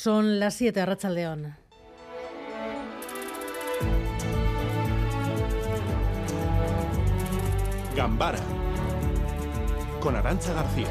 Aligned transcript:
Son 0.00 0.38
las 0.38 0.54
7, 0.54 0.80
León. 1.10 1.56
Gambara 7.96 8.38
con 10.00 10.14
Arancha 10.14 10.52
García. 10.52 10.86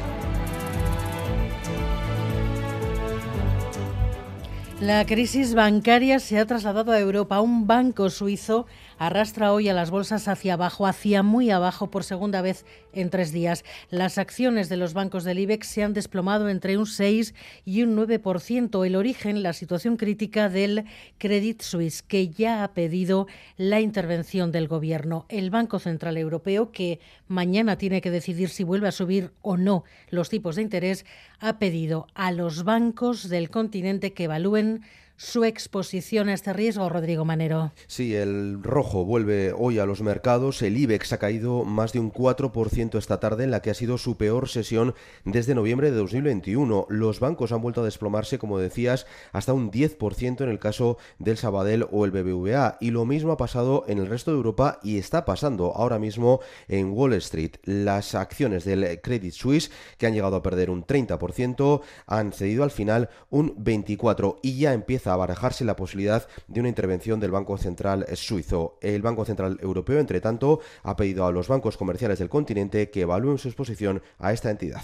La 4.80 5.04
crisis 5.06 5.54
bancaria 5.54 6.20
se 6.20 6.38
ha 6.38 6.46
trasladado 6.46 6.92
a 6.92 7.00
Europa. 7.00 7.40
Un 7.40 7.66
banco 7.66 8.10
suizo 8.10 8.66
arrastra 8.96 9.52
hoy 9.52 9.68
a 9.68 9.74
las 9.74 9.90
bolsas 9.90 10.28
hacia 10.28 10.54
abajo, 10.54 10.86
hacia 10.86 11.24
muy 11.24 11.50
abajo 11.50 11.90
por 11.90 12.04
segunda 12.04 12.42
vez 12.42 12.64
en 12.92 13.10
tres 13.10 13.32
días. 13.32 13.64
Las 13.90 14.18
acciones 14.18 14.68
de 14.68 14.76
los 14.76 14.94
bancos 14.94 15.24
del 15.24 15.40
IBEX 15.40 15.66
se 15.66 15.82
han 15.82 15.94
desplomado 15.94 16.48
entre 16.48 16.78
un 16.78 16.86
6 16.86 17.34
y 17.64 17.82
un 17.82 17.96
9%. 17.96 18.86
El 18.86 18.94
origen, 18.94 19.42
la 19.42 19.52
situación 19.52 19.96
crítica 19.96 20.48
del 20.48 20.84
Credit 21.18 21.60
Suisse, 21.60 22.02
que 22.02 22.28
ya 22.28 22.62
ha 22.62 22.72
pedido 22.72 23.26
la 23.56 23.80
intervención 23.80 24.52
del 24.52 24.68
Gobierno. 24.68 25.26
El 25.28 25.50
Banco 25.50 25.80
Central 25.80 26.16
Europeo, 26.16 26.70
que 26.70 27.00
mañana 27.26 27.78
tiene 27.78 28.00
que 28.00 28.12
decidir 28.12 28.48
si 28.48 28.62
vuelve 28.62 28.86
a 28.86 28.92
subir 28.92 29.32
o 29.42 29.56
no 29.56 29.82
los 30.10 30.28
tipos 30.28 30.54
de 30.54 30.62
interés, 30.62 31.04
ha 31.40 31.58
pedido 31.58 32.06
a 32.14 32.30
los 32.30 32.62
bancos 32.62 33.28
del 33.28 33.50
continente 33.50 34.12
que 34.12 34.24
evalúen 34.24 34.67
one 34.68 34.84
su 35.18 35.42
exposición 35.42 36.28
a 36.28 36.34
este 36.34 36.52
riesgo, 36.52 36.88
Rodrigo 36.88 37.24
Manero. 37.24 37.72
Sí, 37.88 38.14
el 38.14 38.62
rojo 38.62 39.04
vuelve 39.04 39.52
hoy 39.52 39.80
a 39.80 39.84
los 39.84 40.00
mercados. 40.00 40.62
El 40.62 40.76
IBEX 40.76 41.12
ha 41.12 41.18
caído 41.18 41.64
más 41.64 41.92
de 41.92 41.98
un 41.98 42.12
4% 42.12 42.96
esta 42.96 43.18
tarde, 43.18 43.42
en 43.42 43.50
la 43.50 43.60
que 43.60 43.70
ha 43.70 43.74
sido 43.74 43.98
su 43.98 44.16
peor 44.16 44.48
sesión 44.48 44.94
desde 45.24 45.56
noviembre 45.56 45.90
de 45.90 45.96
2021. 45.96 46.86
Los 46.88 47.18
bancos 47.18 47.50
han 47.50 47.60
vuelto 47.60 47.80
a 47.80 47.84
desplomarse, 47.84 48.38
como 48.38 48.60
decías, 48.60 49.06
hasta 49.32 49.52
un 49.52 49.72
10% 49.72 50.40
en 50.42 50.50
el 50.50 50.60
caso 50.60 50.98
del 51.18 51.36
Sabadell 51.36 51.88
o 51.90 52.04
el 52.04 52.12
BBVA. 52.12 52.78
Y 52.80 52.92
lo 52.92 53.04
mismo 53.04 53.32
ha 53.32 53.36
pasado 53.36 53.84
en 53.88 53.98
el 53.98 54.06
resto 54.06 54.30
de 54.30 54.36
Europa 54.36 54.78
y 54.84 54.98
está 54.98 55.24
pasando 55.24 55.72
ahora 55.74 55.98
mismo 55.98 56.38
en 56.68 56.92
Wall 56.92 57.14
Street. 57.14 57.56
Las 57.64 58.14
acciones 58.14 58.64
del 58.64 59.00
Credit 59.00 59.32
Suisse, 59.32 59.72
que 59.98 60.06
han 60.06 60.14
llegado 60.14 60.36
a 60.36 60.42
perder 60.44 60.70
un 60.70 60.86
30%, 60.86 61.80
han 62.06 62.32
cedido 62.32 62.62
al 62.62 62.70
final 62.70 63.10
un 63.30 63.56
24% 63.56 64.36
y 64.42 64.58
ya 64.58 64.72
empieza 64.72 65.07
barajarse 65.16 65.64
la 65.64 65.76
posibilidad 65.76 66.26
de 66.46 66.60
una 66.60 66.68
intervención 66.68 67.20
del 67.20 67.30
Banco 67.30 67.56
Central 67.58 68.06
suizo. 68.14 68.78
El 68.80 69.02
Banco 69.02 69.24
Central 69.24 69.58
Europeo, 69.62 69.98
entre 69.98 70.20
tanto, 70.20 70.60
ha 70.82 70.96
pedido 70.96 71.26
a 71.26 71.32
los 71.32 71.48
bancos 71.48 71.76
comerciales 71.76 72.18
del 72.18 72.28
continente 72.28 72.90
que 72.90 73.02
evalúen 73.02 73.38
su 73.38 73.48
exposición 73.48 74.02
a 74.18 74.32
esta 74.32 74.50
entidad. 74.50 74.82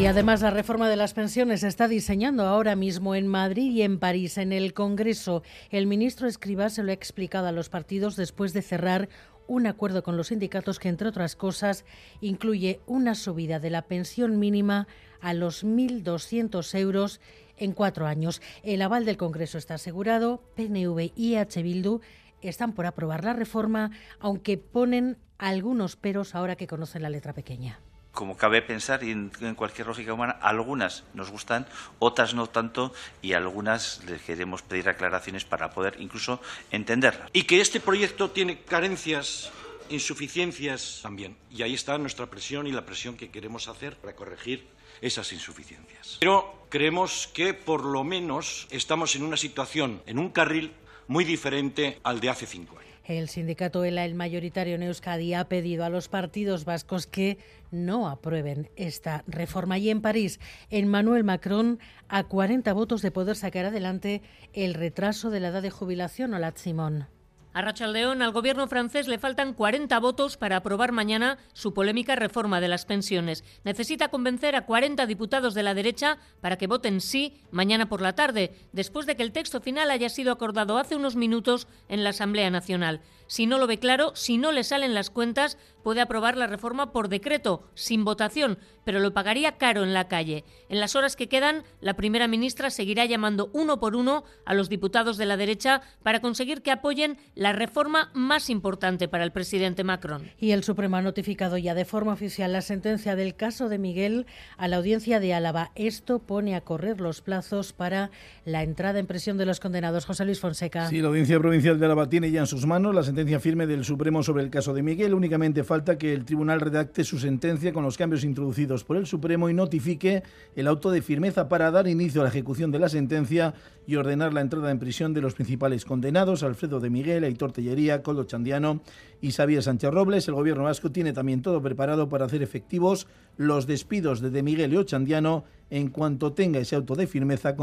Y 0.00 0.06
además 0.06 0.40
la 0.40 0.48
reforma 0.48 0.88
de 0.88 0.96
las 0.96 1.12
pensiones 1.12 1.60
se 1.60 1.68
está 1.68 1.86
diseñando 1.86 2.44
ahora 2.44 2.74
mismo 2.74 3.14
en 3.14 3.26
Madrid 3.26 3.70
y 3.70 3.82
en 3.82 3.98
París. 3.98 4.38
En 4.38 4.50
el 4.50 4.72
Congreso, 4.72 5.42
el 5.68 5.86
ministro 5.86 6.26
Escribá 6.26 6.70
se 6.70 6.82
lo 6.82 6.90
ha 6.90 6.94
explicado 6.94 7.48
a 7.48 7.52
los 7.52 7.68
partidos 7.68 8.16
después 8.16 8.54
de 8.54 8.62
cerrar 8.62 9.10
un 9.46 9.66
acuerdo 9.66 10.02
con 10.02 10.16
los 10.16 10.28
sindicatos 10.28 10.78
que, 10.78 10.88
entre 10.88 11.08
otras 11.08 11.36
cosas, 11.36 11.84
incluye 12.22 12.80
una 12.86 13.14
subida 13.14 13.60
de 13.60 13.68
la 13.68 13.82
pensión 13.82 14.38
mínima 14.38 14.88
a 15.20 15.34
los 15.34 15.66
1.200 15.66 16.78
euros 16.78 17.20
en 17.58 17.72
cuatro 17.72 18.06
años. 18.06 18.40
El 18.62 18.80
aval 18.80 19.04
del 19.04 19.18
Congreso 19.18 19.58
está 19.58 19.74
asegurado. 19.74 20.42
PNV 20.56 21.12
y 21.14 21.34
H. 21.34 21.62
Bildu 21.62 22.00
están 22.40 22.72
por 22.72 22.86
aprobar 22.86 23.22
la 23.22 23.34
reforma, 23.34 23.90
aunque 24.18 24.56
ponen 24.56 25.18
algunos 25.36 25.96
peros 25.96 26.34
ahora 26.34 26.56
que 26.56 26.66
conocen 26.66 27.02
la 27.02 27.10
letra 27.10 27.34
pequeña 27.34 27.80
como 28.12 28.36
cabe 28.36 28.62
pensar, 28.62 29.02
y 29.04 29.10
en, 29.12 29.30
cualquier 29.56 29.86
lógica 29.86 30.12
humana, 30.12 30.38
algunas 30.40 31.04
nos 31.14 31.30
gustan, 31.30 31.66
otras 31.98 32.34
no 32.34 32.48
tanto, 32.48 32.92
y 33.22 33.32
algunas 33.34 34.02
les 34.04 34.20
queremos 34.22 34.62
pedir 34.62 34.88
aclaraciones 34.88 35.44
para 35.44 35.70
poder 35.70 35.96
incluso 36.00 36.40
entenderlas. 36.70 37.30
Y 37.32 37.44
que 37.44 37.60
este 37.60 37.80
proyecto 37.80 38.30
tiene 38.30 38.62
carencias, 38.62 39.50
insuficiencias 39.88 41.00
también. 41.02 41.36
Y 41.50 41.62
ahí 41.62 41.74
está 41.74 41.98
nuestra 41.98 42.26
presión 42.26 42.66
y 42.66 42.72
la 42.72 42.84
presión 42.84 43.16
que 43.16 43.30
queremos 43.30 43.68
hacer 43.68 43.96
para 43.96 44.14
corregir 44.14 44.66
esas 45.00 45.32
insuficiencias. 45.32 46.18
Pero 46.20 46.66
creemos 46.68 47.28
que 47.32 47.54
por 47.54 47.84
lo 47.84 48.04
menos 48.04 48.66
estamos 48.70 49.14
en 49.16 49.22
una 49.22 49.36
situación, 49.36 50.02
en 50.06 50.18
un 50.18 50.30
carril 50.30 50.72
muy 51.06 51.24
diferente 51.24 51.98
al 52.02 52.20
de 52.20 52.30
hace 52.30 52.46
cinco 52.46 52.78
años. 52.78 52.89
El 53.04 53.28
sindicato 53.28 53.84
ELA, 53.84 54.04
el 54.04 54.14
mayoritario 54.14 54.74
en 54.74 54.82
Euskadi, 54.82 55.34
ha 55.34 55.48
pedido 55.48 55.84
a 55.84 55.90
los 55.90 56.08
partidos 56.08 56.64
vascos 56.64 57.06
que 57.06 57.38
no 57.70 58.08
aprueben 58.08 58.70
esta 58.76 59.24
reforma. 59.26 59.78
Y 59.78 59.90
en 59.90 60.00
París, 60.00 60.40
Emmanuel 60.70 61.24
Macron, 61.24 61.78
a 62.08 62.24
40 62.24 62.72
votos 62.72 63.02
de 63.02 63.10
poder 63.10 63.36
sacar 63.36 63.66
adelante 63.66 64.22
el 64.52 64.74
retraso 64.74 65.30
de 65.30 65.40
la 65.40 65.48
edad 65.48 65.62
de 65.62 65.70
jubilación, 65.70 66.34
o 66.34 66.38
la 66.38 66.52
Simón. 66.54 67.08
A 67.52 67.62
Rachaldeón, 67.62 68.22
al 68.22 68.30
gobierno 68.30 68.68
francés 68.68 69.08
le 69.08 69.18
faltan 69.18 69.54
40 69.54 69.98
votos 69.98 70.36
para 70.36 70.56
aprobar 70.56 70.92
mañana 70.92 71.36
su 71.52 71.74
polémica 71.74 72.14
reforma 72.14 72.60
de 72.60 72.68
las 72.68 72.84
pensiones. 72.84 73.42
Necesita 73.64 74.06
convencer 74.06 74.54
a 74.54 74.66
40 74.66 75.04
diputados 75.06 75.54
de 75.54 75.64
la 75.64 75.74
derecha 75.74 76.18
para 76.40 76.56
que 76.56 76.68
voten 76.68 77.00
sí 77.00 77.42
mañana 77.50 77.88
por 77.88 78.02
la 78.02 78.14
tarde, 78.14 78.54
después 78.72 79.06
de 79.06 79.16
que 79.16 79.24
el 79.24 79.32
texto 79.32 79.60
final 79.60 79.90
haya 79.90 80.08
sido 80.10 80.30
acordado 80.32 80.78
hace 80.78 80.94
unos 80.94 81.16
minutos 81.16 81.66
en 81.88 82.04
la 82.04 82.10
Asamblea 82.10 82.50
Nacional. 82.50 83.00
Si 83.30 83.46
no 83.46 83.58
lo 83.58 83.68
ve 83.68 83.78
claro, 83.78 84.10
si 84.16 84.38
no 84.38 84.50
le 84.50 84.64
salen 84.64 84.92
las 84.92 85.08
cuentas, 85.08 85.56
puede 85.84 86.00
aprobar 86.00 86.36
la 86.36 86.48
reforma 86.48 86.92
por 86.92 87.08
decreto, 87.08 87.62
sin 87.74 88.04
votación, 88.04 88.58
pero 88.84 88.98
lo 88.98 89.14
pagaría 89.14 89.56
caro 89.56 89.84
en 89.84 89.94
la 89.94 90.08
calle. 90.08 90.44
En 90.68 90.80
las 90.80 90.96
horas 90.96 91.14
que 91.14 91.28
quedan, 91.28 91.62
la 91.80 91.94
primera 91.94 92.26
ministra 92.26 92.70
seguirá 92.70 93.04
llamando 93.04 93.48
uno 93.52 93.78
por 93.78 93.94
uno 93.94 94.24
a 94.44 94.54
los 94.54 94.68
diputados 94.68 95.16
de 95.16 95.26
la 95.26 95.36
derecha 95.36 95.80
para 96.02 96.20
conseguir 96.20 96.62
que 96.62 96.72
apoyen 96.72 97.18
la 97.40 97.52
reforma 97.52 98.10
más 98.12 98.50
importante 98.50 99.06
para 99.06 99.22
el 99.22 99.30
presidente 99.30 99.84
Macron. 99.84 100.22
Y 100.38 100.50
el 100.50 100.64
Supremo 100.64 100.96
ha 100.96 101.02
notificado 101.02 101.56
ya 101.56 101.74
de 101.74 101.84
forma 101.84 102.12
oficial 102.12 102.52
la 102.52 102.60
sentencia 102.60 103.14
del 103.14 103.36
caso 103.36 103.68
de 103.68 103.78
Miguel 103.78 104.26
a 104.56 104.66
la 104.66 104.76
audiencia 104.76 105.20
de 105.20 105.32
Álava. 105.32 105.70
Esto 105.74 106.18
pone 106.18 106.56
a 106.56 106.62
correr 106.62 107.00
los 107.00 107.20
plazos 107.20 107.72
para 107.72 108.10
la 108.44 108.64
entrada 108.64 108.98
en 108.98 109.06
prisión 109.06 109.38
de 109.38 109.46
los 109.46 109.60
condenados. 109.60 110.04
José 110.04 110.24
Luis 110.24 110.40
Fonseca. 110.40 110.88
Sí, 110.88 111.00
la 111.00 111.08
audiencia 111.08 111.38
provincial 111.38 111.78
de 111.78 111.86
Álava 111.86 112.08
tiene 112.08 112.30
ya 112.30 112.40
en 112.40 112.46
sus 112.46 112.66
manos 112.66 112.94
la 112.94 113.02
sentencia 113.02 113.20
sentencia 113.20 113.40
firme 113.40 113.66
del 113.66 113.84
Supremo 113.84 114.22
sobre 114.22 114.42
el 114.42 114.48
caso 114.48 114.72
de 114.72 114.82
Miguel. 114.82 115.12
Únicamente 115.12 115.62
falta 115.62 115.98
que 115.98 116.14
el 116.14 116.24
tribunal 116.24 116.58
redacte 116.58 117.04
su 117.04 117.18
sentencia 117.18 117.70
con 117.70 117.84
los 117.84 117.98
cambios 117.98 118.24
introducidos 118.24 118.82
por 118.82 118.96
el 118.96 119.06
Supremo 119.06 119.50
y 119.50 119.54
notifique 119.54 120.22
el 120.56 120.66
auto 120.66 120.90
de 120.90 121.02
firmeza 121.02 121.46
para 121.48 121.70
dar 121.70 121.86
inicio 121.86 122.22
a 122.22 122.24
la 122.24 122.30
ejecución 122.30 122.70
de 122.70 122.78
la 122.78 122.88
sentencia 122.88 123.52
y 123.86 123.96
ordenar 123.96 124.32
la 124.32 124.40
entrada 124.40 124.70
en 124.70 124.78
prisión 124.78 125.12
de 125.12 125.20
los 125.20 125.34
principales 125.34 125.84
condenados, 125.84 126.42
Alfredo 126.42 126.80
de 126.80 126.88
Miguel, 126.88 127.24
Aitor 127.30 127.52
Tellería, 127.52 128.02
Coldo 128.02 128.24
Chandiano 128.24 128.80
y 129.20 129.32
Xavier 129.32 129.62
Sánchez 129.62 129.90
Robles. 129.90 130.28
El 130.28 130.34
gobierno 130.34 130.64
vasco 130.64 130.90
tiene 130.92 131.12
también 131.12 131.42
todo 131.42 131.62
preparado 131.62 132.08
para 132.08 132.26
hacer 132.26 132.42
efectivos 132.42 133.06
los 133.36 133.66
despidos 133.66 134.20
de 134.20 134.30
De 134.30 134.42
Miguel 134.42 134.72
y 134.72 134.76
Ochandiano 134.76 135.44
en 135.70 135.88
cuanto 135.88 136.32
tenga 136.32 136.58
ese 136.58 136.76
auto 136.76 136.96
de 136.96 137.06
firmeza 137.06 137.54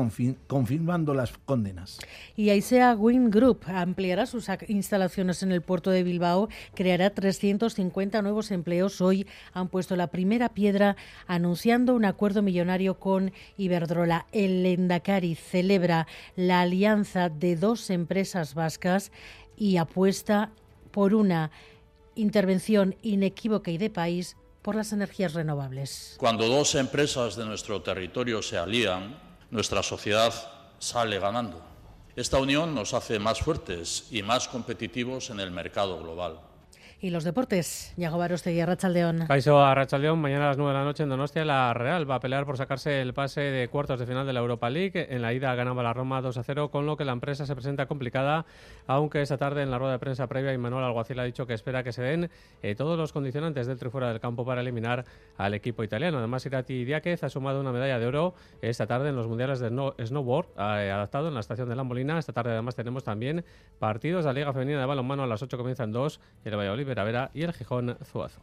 confirmando 0.47 1.13
las 1.13 1.33
condenas. 1.45 1.99
Y 2.35 2.49
Aisea 2.49 2.95
Wind 2.95 3.33
Group 3.33 3.59
ampliará 3.67 4.25
sus 4.25 4.47
instalaciones 4.69 5.43
en 5.43 5.51
el 5.51 5.61
puerto 5.61 5.91
de 5.91 6.03
Bilbao, 6.03 6.47
creará 6.73 7.09
350 7.09 8.21
nuevos 8.21 8.51
empleos. 8.51 9.01
Hoy 9.01 9.27
han 9.53 9.67
puesto 9.67 9.95
la 9.95 10.07
primera 10.07 10.49
piedra 10.49 10.95
anunciando 11.27 11.95
un 11.95 12.05
acuerdo 12.05 12.41
millonario 12.41 12.97
con 12.97 13.33
Iberdrola. 13.57 14.25
El 14.31 14.65
Endacari 14.65 15.35
celebra 15.35 16.07
la 16.37 16.61
alianza 16.61 17.29
de 17.29 17.57
dos 17.57 17.89
empresas 17.89 18.53
vascas 18.53 19.11
y 19.57 19.77
apuesta 19.77 20.51
por 20.91 21.13
una 21.13 21.51
intervención 22.15 22.95
inequívoca 23.01 23.71
y 23.71 23.77
de 23.77 23.89
país 23.89 24.37
por 24.61 24.75
las 24.75 24.93
energías 24.93 25.33
renovables. 25.33 26.15
Cuando 26.17 26.47
dos 26.47 26.75
empresas 26.75 27.35
de 27.35 27.45
nuestro 27.45 27.81
territorio 27.81 28.41
se 28.41 28.57
alían, 28.57 29.17
nuestra 29.51 29.83
sociedad 29.83 30.33
sale 30.79 31.19
ganando. 31.19 31.61
Esta 32.15 32.39
unión 32.39 32.73
nos 32.73 32.93
hace 32.93 33.19
más 33.19 33.39
fuertes 33.39 34.07
y 34.11 34.23
más 34.23 34.47
competitivos 34.47 35.29
en 35.29 35.39
el 35.39 35.51
mercado 35.51 35.99
global. 35.99 36.39
Y 36.99 37.11
los 37.11 37.23
deportes. 37.23 37.93
Yago 37.97 38.17
Barostegui, 38.17 38.59
Arrachaldeón. 38.61 39.25
Caiso 39.27 39.59
Arrachaldeón, 39.59 40.19
mañana 40.19 40.45
a 40.45 40.47
las 40.49 40.57
9 40.57 40.73
de 40.73 40.79
la 40.79 40.85
noche 40.85 41.03
en 41.03 41.09
Donostia, 41.09 41.45
la 41.45 41.73
Real 41.73 42.09
va 42.09 42.15
a 42.15 42.19
pelear 42.19 42.45
por 42.45 42.57
sacarse 42.57 43.01
el 43.01 43.13
pase 43.13 43.41
de 43.41 43.67
cuartos 43.67 43.99
de 43.99 44.07
final 44.07 44.25
de 44.25 44.33
la 44.33 44.39
Europa 44.39 44.69
League. 44.69 45.07
En 45.09 45.21
la 45.21 45.33
ida 45.33 45.53
ganaba 45.55 45.83
la 45.83 45.93
Roma 45.93 46.21
2 46.21 46.37
a 46.37 46.43
0, 46.43 46.71
con 46.71 46.85
lo 46.85 46.97
que 46.97 47.05
la 47.05 47.11
empresa 47.11 47.45
se 47.45 47.53
presenta 47.53 47.85
complicada, 47.85 48.45
aunque 48.87 49.21
esta 49.21 49.37
tarde 49.37 49.61
en 49.61 49.69
la 49.69 49.77
rueda 49.77 49.93
de 49.93 49.99
prensa 49.99 50.27
previa, 50.27 50.57
Manuel 50.57 50.83
Alguacil 50.83 51.19
ha 51.19 51.23
dicho 51.23 51.45
que 51.45 51.53
espera 51.53 51.83
que 51.83 51.91
se 51.91 52.01
den 52.01 52.29
eh, 52.63 52.75
todos 52.75 52.97
los 52.97 53.13
condicionantes 53.13 53.67
dentro 53.67 53.89
y 53.89 53.91
fuera 53.91 54.09
del 54.09 54.19
campo 54.19 54.45
para 54.45 54.61
eliminar 54.61 55.05
al 55.37 55.53
equipo 55.53 55.83
italiano. 55.83 56.17
Además, 56.17 56.45
Irati 56.45 56.83
Diáquez 56.83 57.23
ha 57.23 57.29
sumado 57.29 57.61
una 57.61 57.71
medalla 57.71 57.99
de 57.99 58.07
oro 58.07 58.33
esta 58.61 58.87
tarde 58.87 59.09
en 59.09 59.15
los 59.15 59.27
mundiales 59.27 59.59
de 59.59 59.69
snowboard, 59.69 60.47
eh, 60.57 60.91
adaptado 60.91 61.27
en 61.27 61.35
la 61.35 61.41
estación 61.41 61.69
de 61.69 61.75
La 61.75 61.83
Molina. 61.83 62.17
Esta 62.17 62.33
tarde, 62.33 62.51
además, 62.51 62.75
tenemos 62.75 63.03
también 63.03 63.45
partidos 63.77 64.23
de 64.23 64.29
la 64.29 64.33
Liga 64.33 64.53
Femenina 64.53 64.79
de 64.79 64.85
Balonmano 64.85 65.23
a 65.23 65.27
las 65.27 65.43
8 65.43 65.57
comienzan 65.57 65.91
dos, 65.91 66.19
el 66.43 66.55
Valladolid 66.55 66.86
Vera 66.95 67.31
y 67.33 67.43
el 67.43 67.53
Gijón 67.53 67.97
Zuazo. 68.03 68.41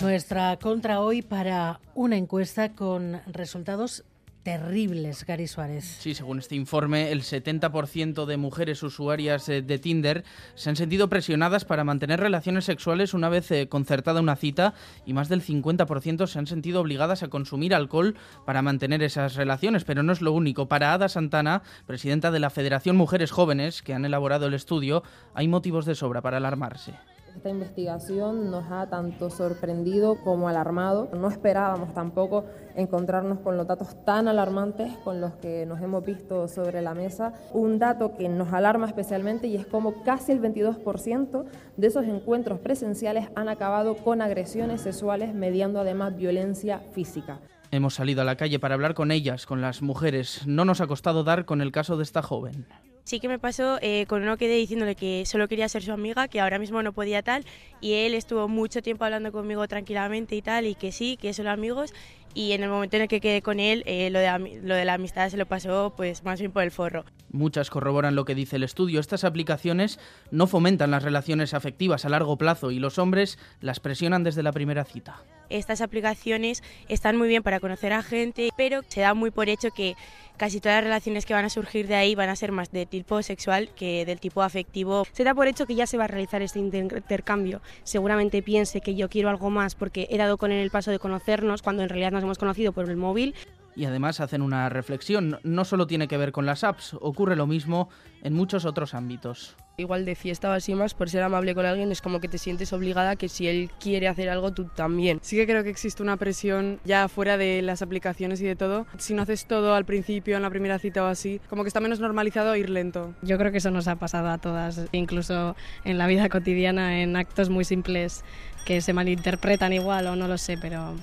Nuestra 0.00 0.56
contra 0.58 1.00
hoy 1.00 1.22
para 1.22 1.80
una 1.94 2.16
encuesta 2.16 2.70
con 2.74 3.20
resultados 3.26 4.04
terribles, 4.48 5.26
Gary 5.26 5.46
Suárez. 5.46 5.84
Sí, 5.84 6.14
según 6.14 6.38
este 6.38 6.54
informe, 6.54 7.12
el 7.12 7.20
70% 7.20 8.24
de 8.24 8.38
mujeres 8.38 8.82
usuarias 8.82 9.46
eh, 9.50 9.60
de 9.60 9.78
Tinder 9.78 10.24
se 10.54 10.70
han 10.70 10.76
sentido 10.76 11.10
presionadas 11.10 11.66
para 11.66 11.84
mantener 11.84 12.18
relaciones 12.18 12.64
sexuales 12.64 13.12
una 13.12 13.28
vez 13.28 13.50
eh, 13.50 13.68
concertada 13.68 14.22
una 14.22 14.36
cita 14.36 14.72
y 15.04 15.12
más 15.12 15.28
del 15.28 15.42
50% 15.42 16.26
se 16.26 16.38
han 16.38 16.46
sentido 16.46 16.80
obligadas 16.80 17.22
a 17.22 17.28
consumir 17.28 17.74
alcohol 17.74 18.14
para 18.46 18.62
mantener 18.62 19.02
esas 19.02 19.34
relaciones. 19.34 19.84
Pero 19.84 20.02
no 20.02 20.14
es 20.14 20.22
lo 20.22 20.32
único. 20.32 20.66
Para 20.66 20.94
Ada 20.94 21.10
Santana, 21.10 21.60
presidenta 21.84 22.30
de 22.30 22.40
la 22.40 22.48
Federación 22.48 22.96
Mujeres 22.96 23.30
Jóvenes, 23.30 23.82
que 23.82 23.92
han 23.92 24.06
elaborado 24.06 24.46
el 24.46 24.54
estudio, 24.54 25.02
hay 25.34 25.46
motivos 25.46 25.84
de 25.84 25.94
sobra 25.94 26.22
para 26.22 26.38
alarmarse. 26.38 26.94
Esta 27.36 27.50
investigación 27.50 28.50
nos 28.50 28.64
ha 28.70 28.88
tanto 28.88 29.30
sorprendido 29.30 30.16
como 30.24 30.48
alarmado. 30.48 31.08
No 31.12 31.28
esperábamos 31.28 31.94
tampoco 31.94 32.44
encontrarnos 32.74 33.38
con 33.40 33.56
los 33.56 33.66
datos 33.66 34.04
tan 34.04 34.28
alarmantes 34.28 34.96
con 35.04 35.20
los 35.20 35.34
que 35.34 35.64
nos 35.66 35.80
hemos 35.80 36.04
visto 36.04 36.48
sobre 36.48 36.82
la 36.82 36.94
mesa. 36.94 37.32
Un 37.52 37.78
dato 37.78 38.16
que 38.16 38.28
nos 38.28 38.52
alarma 38.52 38.86
especialmente 38.86 39.46
y 39.46 39.56
es 39.56 39.66
como 39.66 40.02
casi 40.02 40.32
el 40.32 40.42
22% 40.42 41.44
de 41.76 41.86
esos 41.86 42.04
encuentros 42.04 42.58
presenciales 42.60 43.28
han 43.34 43.48
acabado 43.48 43.96
con 43.96 44.20
agresiones 44.20 44.80
sexuales 44.80 45.34
mediando 45.34 45.80
además 45.80 46.16
violencia 46.16 46.80
física. 46.92 47.40
Hemos 47.70 47.94
salido 47.94 48.22
a 48.22 48.24
la 48.24 48.36
calle 48.36 48.58
para 48.58 48.74
hablar 48.74 48.94
con 48.94 49.10
ellas, 49.10 49.44
con 49.44 49.60
las 49.60 49.82
mujeres. 49.82 50.46
No 50.46 50.64
nos 50.64 50.80
ha 50.80 50.86
costado 50.86 51.22
dar 51.22 51.44
con 51.44 51.60
el 51.60 51.70
caso 51.70 51.96
de 51.98 52.02
esta 52.02 52.22
joven. 52.22 52.66
Sí 53.08 53.20
que 53.20 53.28
me 53.28 53.38
pasó 53.38 53.78
eh, 53.80 54.04
con 54.06 54.20
uno 54.20 54.36
quedé 54.36 54.56
diciéndole 54.56 54.94
que 54.94 55.24
solo 55.24 55.48
quería 55.48 55.66
ser 55.70 55.82
su 55.82 55.92
amiga, 55.92 56.28
que 56.28 56.40
ahora 56.40 56.58
mismo 56.58 56.82
no 56.82 56.92
podía 56.92 57.22
tal, 57.22 57.46
y 57.80 57.94
él 57.94 58.12
estuvo 58.12 58.48
mucho 58.48 58.82
tiempo 58.82 59.06
hablando 59.06 59.32
conmigo 59.32 59.66
tranquilamente 59.66 60.36
y 60.36 60.42
tal, 60.42 60.66
y 60.66 60.74
que 60.74 60.92
sí, 60.92 61.16
que 61.16 61.32
son 61.32 61.46
amigos, 61.46 61.94
y 62.34 62.52
en 62.52 62.62
el 62.62 62.68
momento 62.68 62.96
en 62.96 63.02
el 63.04 63.08
que 63.08 63.22
quedé 63.22 63.40
con 63.40 63.60
él, 63.60 63.82
eh, 63.86 64.10
lo, 64.10 64.18
de, 64.18 64.60
lo 64.62 64.74
de 64.74 64.84
la 64.84 64.92
amistad 64.92 65.30
se 65.30 65.38
lo 65.38 65.46
pasó 65.46 65.94
pues 65.96 66.22
más 66.22 66.38
bien 66.38 66.52
por 66.52 66.62
el 66.62 66.70
forro. 66.70 67.06
Muchas 67.32 67.70
corroboran 67.70 68.14
lo 68.14 68.26
que 68.26 68.34
dice 68.34 68.56
el 68.56 68.62
estudio. 68.62 69.00
Estas 69.00 69.24
aplicaciones 69.24 69.98
no 70.30 70.46
fomentan 70.46 70.90
las 70.90 71.02
relaciones 71.02 71.54
afectivas 71.54 72.04
a 72.04 72.10
largo 72.10 72.36
plazo 72.36 72.70
y 72.72 72.78
los 72.78 72.98
hombres 72.98 73.38
las 73.62 73.80
presionan 73.80 74.22
desde 74.22 74.42
la 74.42 74.52
primera 74.52 74.84
cita. 74.84 75.22
Estas 75.50 75.80
aplicaciones 75.80 76.62
están 76.88 77.16
muy 77.16 77.28
bien 77.28 77.42
para 77.42 77.60
conocer 77.60 77.92
a 77.92 78.02
gente, 78.02 78.50
pero 78.56 78.82
se 78.88 79.00
da 79.00 79.14
muy 79.14 79.30
por 79.30 79.48
hecho 79.48 79.70
que 79.70 79.96
casi 80.36 80.60
todas 80.60 80.76
las 80.76 80.84
relaciones 80.84 81.26
que 81.26 81.34
van 81.34 81.44
a 81.44 81.50
surgir 81.50 81.86
de 81.88 81.94
ahí 81.94 82.14
van 82.14 82.28
a 82.28 82.36
ser 82.36 82.52
más 82.52 82.70
de 82.70 82.86
tipo 82.86 83.22
sexual 83.22 83.70
que 83.74 84.04
del 84.06 84.20
tipo 84.20 84.42
afectivo. 84.42 85.04
Se 85.12 85.24
da 85.24 85.34
por 85.34 85.48
hecho 85.48 85.66
que 85.66 85.74
ya 85.74 85.86
se 85.86 85.98
va 85.98 86.04
a 86.04 86.08
realizar 86.08 86.42
este 86.42 86.58
intercambio. 86.58 87.60
Seguramente 87.82 88.42
piense 88.42 88.80
que 88.80 88.94
yo 88.94 89.08
quiero 89.08 89.28
algo 89.28 89.50
más 89.50 89.74
porque 89.74 90.06
he 90.10 90.18
dado 90.18 90.38
con 90.38 90.52
él 90.52 90.58
el 90.58 90.70
paso 90.70 90.90
de 90.90 90.98
conocernos 90.98 91.62
cuando 91.62 91.82
en 91.82 91.88
realidad 91.88 92.12
nos 92.12 92.22
hemos 92.22 92.38
conocido 92.38 92.72
por 92.72 92.88
el 92.88 92.96
móvil 92.96 93.34
y 93.78 93.84
además 93.84 94.18
hacen 94.18 94.42
una 94.42 94.68
reflexión. 94.68 95.38
No 95.44 95.64
solo 95.64 95.86
tiene 95.86 96.08
que 96.08 96.16
ver 96.16 96.32
con 96.32 96.46
las 96.46 96.64
apps, 96.64 96.94
ocurre 97.00 97.36
lo 97.36 97.46
mismo 97.46 97.88
en 98.22 98.34
muchos 98.34 98.64
otros 98.64 98.92
ámbitos. 98.92 99.56
Igual 99.80 100.04
de 100.04 100.16
fiesta 100.16 100.50
o 100.50 100.52
así 100.52 100.74
más, 100.74 100.92
por 100.92 101.08
ser 101.08 101.22
amable 101.22 101.54
con 101.54 101.64
alguien, 101.64 101.92
es 101.92 102.02
como 102.02 102.18
que 102.18 102.26
te 102.26 102.36
sientes 102.36 102.72
obligada 102.72 103.14
que 103.14 103.28
si 103.28 103.46
él 103.46 103.70
quiere 103.78 104.08
hacer 104.08 104.28
algo, 104.28 104.50
tú 104.50 104.64
también. 104.64 105.20
Sí 105.22 105.36
que 105.36 105.46
creo 105.46 105.62
que 105.62 105.70
existe 105.70 106.02
una 106.02 106.16
presión 106.16 106.80
ya 106.84 107.06
fuera 107.06 107.36
de 107.36 107.62
las 107.62 107.80
aplicaciones 107.80 108.40
y 108.40 108.44
de 108.44 108.56
todo. 108.56 108.86
Si 108.96 109.14
no 109.14 109.22
haces 109.22 109.46
todo 109.46 109.74
al 109.74 109.84
principio, 109.84 110.34
en 110.34 110.42
la 110.42 110.50
primera 110.50 110.80
cita 110.80 111.04
o 111.04 111.06
así, 111.06 111.40
como 111.48 111.62
que 111.62 111.68
está 111.68 111.78
menos 111.78 112.00
normalizado 112.00 112.56
ir 112.56 112.70
lento. 112.70 113.14
Yo 113.22 113.38
creo 113.38 113.52
que 113.52 113.58
eso 113.58 113.70
nos 113.70 113.86
ha 113.86 113.94
pasado 113.94 114.30
a 114.30 114.38
todas, 114.38 114.80
incluso 114.90 115.54
en 115.84 115.96
la 115.96 116.08
vida 116.08 116.28
cotidiana, 116.28 117.00
en 117.00 117.14
actos 117.14 117.48
muy 117.48 117.64
simples 117.64 118.24
que 118.66 118.80
se 118.80 118.92
malinterpretan 118.92 119.72
igual 119.72 120.08
o 120.08 120.16
no 120.16 120.26
lo 120.26 120.38
sé, 120.38 120.58
pero 120.60 120.96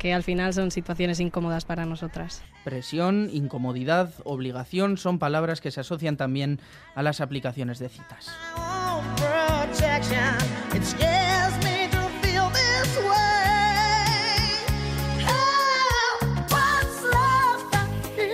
que 0.00 0.14
al 0.14 0.22
final 0.22 0.54
son 0.54 0.70
situaciones 0.70 1.20
incómodas 1.20 1.66
para 1.66 1.84
nosotras. 1.84 2.42
Presión, 2.64 3.28
incomodidad, 3.30 4.14
obligación 4.24 4.96
son 4.96 5.18
palabras 5.18 5.60
que 5.60 5.70
se 5.70 5.80
asocian 5.80 6.16
también 6.16 6.58
a 6.94 7.02
las 7.02 7.20
aplicaciones 7.20 7.78
de 7.78 7.90
citas. 7.90 8.34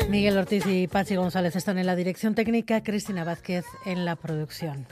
Miguel 0.09 0.39
Ortiz 0.39 0.65
y 0.67 0.87
Pachi 0.87 1.17
González 1.17 1.57
están 1.57 1.79
en 1.79 1.87
la 1.87 1.97
dirección 1.97 2.37
técnica, 2.37 2.85
Cristina 2.85 3.25
Vázquez 3.25 3.65
en 3.85 4.05
la 4.05 4.15
producción. 4.15 4.87